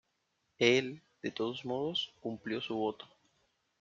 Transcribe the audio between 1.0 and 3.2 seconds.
de todos modos, cumplió su voto.